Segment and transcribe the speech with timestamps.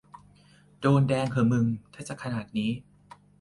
[0.79, 2.69] โดนแดงเหอะมึงถ้าจะขนาดนี้